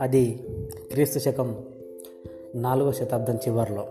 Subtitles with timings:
[0.00, 0.44] అది
[0.92, 1.64] క్రీస్తు శకం
[2.54, 3.86] నాలుగో శతాబ్దం చివరిలో.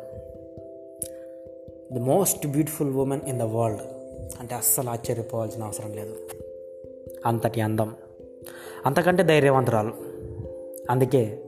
[1.94, 3.82] The most beautiful woman in the world
[4.40, 6.16] అంటే అస్సలు ఆశ్చర్యపోవాల్సిన అవసరం లేదు.
[7.26, 7.96] అంతటి అందం.
[8.86, 9.92] అంతకంటే ధైర్యవంతురాలు.
[10.90, 11.44] అందుకే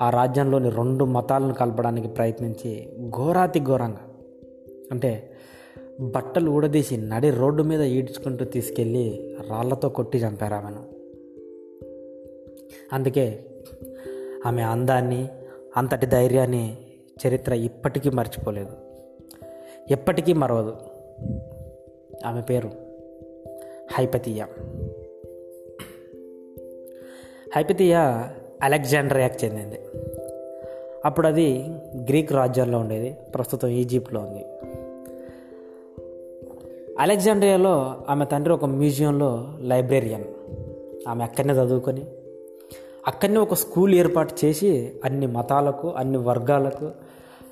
[0.00, 4.08] ఆ రాజ్యంలోని రెండు మతాలను కలపడానికి ప్రయత్నించి ఘోరాతి ఘోరంగా
[4.92, 5.30] అంటే
[6.00, 10.82] బట్టలు ఊడదీసి నడి రోడ్డు మీద ఈడ్చుకుంటూ తీసుకెళ్ళి రాళ్ళతో కొట్టి చంపారు ఆమెను.
[12.92, 13.44] అందుకే
[14.46, 15.28] ఆమె అందాన్ని
[15.76, 16.76] అంతటి ధైర్యాన్ని
[17.26, 18.72] చరిత్ర ఇప్పటికీ మర్చిపోలేదు.
[19.90, 20.76] ఎప్పటికీ మరవదు.
[22.26, 22.70] ఆమె పేరు
[23.92, 24.48] హైపతియా.
[27.56, 28.30] హైపతియా
[28.62, 29.80] అలెగ్జాండ్రియాకి చెందింది.
[31.04, 34.44] అప్పుడు అది గ్రీక్ రాజ్యంలో ఉండేది ప్రస్తుతం ఈజిప్ట్లో ఉంది.
[36.98, 40.24] అలెగ్జాండ్రియాలో ఆమె తండ్రి ఒక మ్యూజియంలో లైబ్రేరియన్.
[41.08, 42.02] ఆమె అక్కడనే చదువుకొని
[43.10, 46.90] అక్కడనే ఒక స్కూల్ ఏర్పాటు చేసి అన్ని మతాలకు అన్ని వర్గాలకు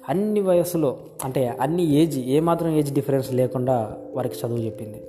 [0.09, 5.03] అన్ని వయసులో అంటే అన్ని ఏజ్ ఏమాత్రం ఏజ్ డిఫరెన్స్ లేకుండా వారికి చదువు చెప్పింది.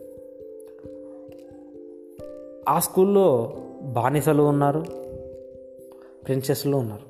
[2.70, 4.86] ఆ స్కూల్లో బానిసలు ఉన్నారు
[6.26, 7.04] ప్రిన్సెస్లు ఉన్నారు.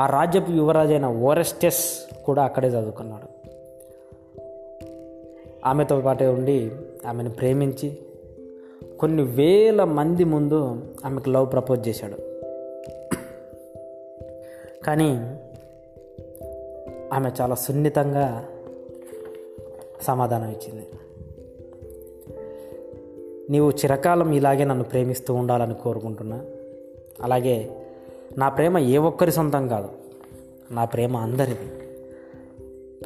[0.00, 1.84] ఆ రాజ్యపు యువరాజైన ఓరెస్టెస్
[2.24, 3.26] కూడా అక్కడే చదువుకున్నాడు.
[5.64, 6.70] ఆమెతో పాటే ఉండి
[7.06, 7.98] ఆమెను ప్రేమించి
[9.00, 12.16] కొన్ని వేల మంది ముందు ఆమెకు లవ్ ప్రపోజ్ చేశాడు.
[14.84, 15.10] కానీ
[17.12, 18.48] ఆమె చాలా సున్నితంగా
[20.02, 20.86] సమాధానం ఇచ్చింది.
[23.50, 26.44] నీవు చిరకాలం ఇలాగే నన్ను ప్రేమిస్తూ ఉండాలని కోరుకుంటున్నా.
[27.22, 27.76] అలాగే
[28.38, 29.88] నా ప్రేమ ఏ ఒక్కరి సొంతం కాదు
[30.70, 31.86] నా ప్రేమ అందరిది.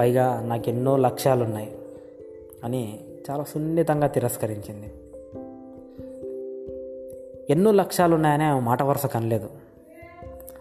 [0.00, 1.78] పైగా నాకు ఎన్నో లక్ష్యాలు ఉన్నాయి
[2.64, 4.92] అని చాలా సున్నితంగా తిరస్కరించింది.
[7.50, 9.50] ఎన్నో లక్ష్యాలు ఉన్నాయని ఆమె మాట వరుస కనలేదు.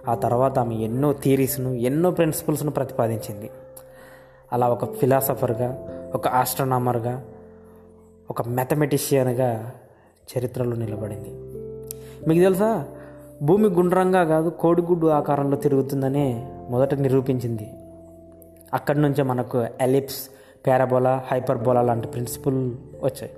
[0.08, 3.50] ఆ తర్వాత ఆమె ఎన్నో థీరీస్ను ఎన్నో ప్రిన్సిపల్స్ను ప్రతిపాదించింది.
[4.54, 7.26] అలా ఒక ఫిలాసఫర్గా ఒక ఆస్ట్రోనామర్గా
[8.30, 9.72] ఒక మ్యాథమెటిషియన్గా
[10.38, 11.30] చరిత్రలో నిలబడింది.
[12.30, 12.88] మీకు తెలుసా?
[13.42, 17.74] భూమి గుండ్రంగా కాదు కోడిగుడ్డు ఆకారంలో తిరుగుతుందని మొదట నిరూపించింది.
[18.74, 20.30] అక్కడి నుంచే మనకు ఎలిప్స్
[20.68, 22.72] పారాబోలా హైపర్బోలా లాంటి ప్రిన్సిపల్
[23.04, 23.32] వచ్చాయి.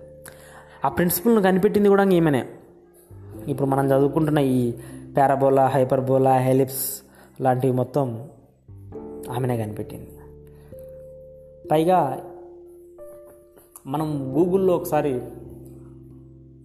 [0.85, 2.47] ఆ ప్రిన్సిపల్ను కనిపెట్టింది కూడా ఈమెనే.
[3.47, 4.71] ఇప్పుడు మనం చదువుకుంటున్న ఈ
[5.17, 7.01] పారాబోలా హైపర్బోలా హెలిప్స్
[7.41, 8.29] లాంటివి మొత్తం
[9.29, 10.07] ఆమెనే కనిపెట్టింది.
[11.71, 12.23] పైగా
[13.87, 15.21] మనం గూగుల్లో ఒకసారి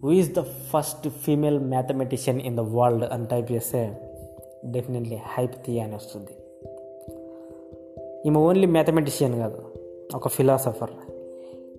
[0.02, 4.00] who is the first female mathematician in the world అని టైప్ చేస్తే
[4.64, 6.30] డెఫినెట్లీ హైప్తియా అని వస్తుంది.
[8.28, 9.62] ఈమె ఓన్లీ మ్యాథమెటిషియన్ కాదు
[10.14, 10.90] ఒక ఫిలాసఫర్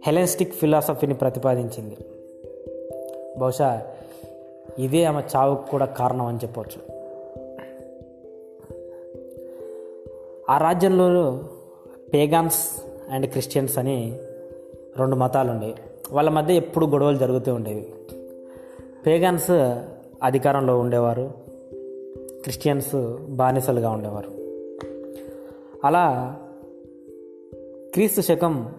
[0.05, 1.97] హెలెన్స్టిక్ ఫిలాసఫీని ప్రతిపాదించింది.
[3.39, 3.87] బహుశా
[4.79, 6.97] ఇదే ఆమె చావుకు కూడా కారణం అని చెప్పవచ్చు
[10.49, 11.43] ఆ రాజ్యంలో
[12.13, 14.19] పేగాన్స్ అండ్ క్రిస్టియన్స్ అని
[14.97, 15.73] రెండు మతాలు ఉండేవి
[16.11, 17.93] వాళ్ళ మధ్య ఎప్పుడు గొడవలు జరుగుతూ ఉండేవి.
[19.07, 19.51] పేగాన్స్
[20.23, 21.31] అధికారంలో ఉండేవారు
[22.41, 24.29] క్రిస్టియన్స్ బానిసలుగా ఉండేవారు.
[25.87, 26.35] అలా
[27.93, 28.73] క్రీస్తు శకం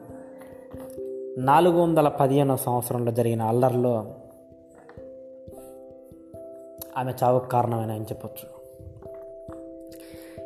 [1.39, 4.07] నాలుగు వందల పదిహేనో సంవత్సరంలో జరిగిన అల్లర్లో
[6.99, 8.59] ఆమె చావుకు కారణమైన అని చెప్పొచ్చు.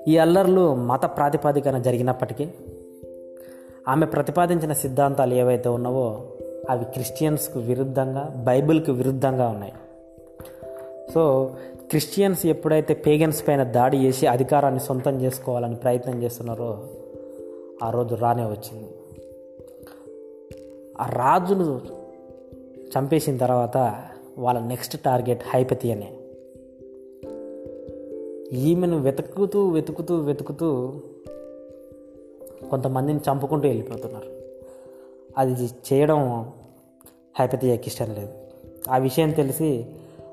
[0.08, 2.48] ఈ అల్లర్లు మత ప్రాతిపాదికన జరిగినప్పటికీ
[3.88, 6.28] ఆమె ప్రతిపాదించిన సిద్ధాంతాలు ఏవైతే ఉన్నావో
[6.70, 9.72] అవి క్రిస్టియన్స్కు విరుద్ధంగా బైబిల్కి విరుద్ధంగా ఉన్నాయి.
[11.14, 11.50] సో
[11.90, 16.88] క్రిస్టియన్స్ ఎప్పుడైతే పేగన్స్ పైన దాడి చేసి అధికారాన్ని సొంతం చేసుకోవాలని ప్రయత్నం చేస్తున్నారో
[17.82, 18.88] ఆ రోజు రానే వచ్చింది.
[21.00, 21.80] ఆ రాజును
[22.98, 24.02] చంపేసిన తర్వాత
[24.38, 26.12] వాళ్ళ నెక్స్ట్ టార్గెట్ హైపతి అనే
[28.52, 30.92] ఈమెను వెతుకుతూ వెతుకుతూ వెతుకుతూ
[32.70, 34.28] కొంతమందిని చంపుకుంటూ వెళ్ళిపోతున్నారు.
[35.38, 36.52] అది చేయడం
[37.40, 38.32] హైపతియాకి ఇష్టం లేదు.
[38.90, 39.86] ఆ విషయం తెలిసి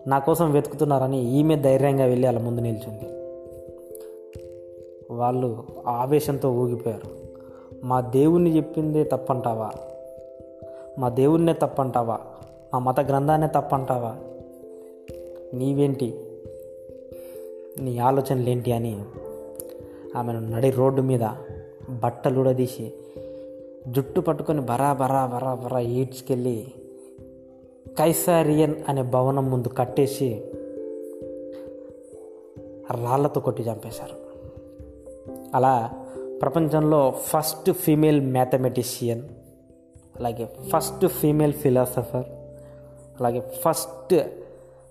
[0.08, 3.20] నా కోసం వెతుకుతున్నారని ఈమె ధైర్యంగా వెళ్ళి వాళ్ళ ముందు నిల్చుంది.
[5.12, 7.20] వాళ్ళు ఆవేశంతో ఊగిపోయారు.
[7.84, 9.72] మా దేవుణ్ణి చెప్పిందే తప్పంటావా?
[11.00, 12.20] మా దేవుణ్ణే తప్పంటావా?
[12.74, 14.16] మా మత గ్రంథాన్నే తప్పంటావా?
[15.54, 16.29] నీవేంటి
[17.80, 19.04] నీ ఆలోచనలు ఏంటి అని
[20.16, 21.30] ఆమెను నడి రోడ్డు మీద
[21.90, 22.94] బట్టలు ఉడదీసి
[23.88, 26.68] జుట్టు పట్టుకొని బరా బరా బరా బరా ఈడ్చుకెళ్ళి
[28.00, 30.44] కైసారియన్ అనే భవనం ముందు కట్టేసి
[32.92, 34.16] రాళ్ళతో కొట్టి చంపేశారు.
[35.56, 35.92] అలా
[36.42, 39.22] ప్రపంచంలో ఫస్ట్ ఫీమేల్ మ్యాథమెటిషియన్
[40.20, 42.26] అలాగే ఫస్ట్ ఫీమేల్ ఫిలాసఫర్
[43.20, 44.16] అలాగే ఫస్ట్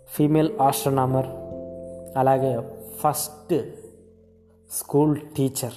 [0.08, 1.26] ఫీమేల్ ఆస్ట్రోనామర్
[2.18, 2.60] అలాగే
[3.00, 3.54] ఫస్ట్
[4.70, 5.72] స్కూల్ టీచర్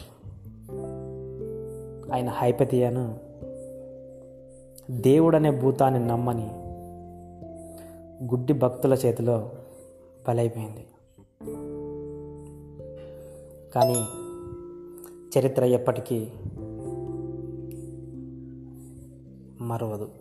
[2.14, 3.20] ఆయన హైపతియాను
[4.92, 6.50] దేవుడనే భూతాన్ని నమ్మని
[8.24, 9.52] గుడ్డి భక్తుల చేతిలో
[10.28, 10.88] బలైపోయింది.
[13.76, 14.06] కానీ
[15.38, 16.32] చరిత్ర ఎప్పటికీ
[19.62, 20.21] మరవదు.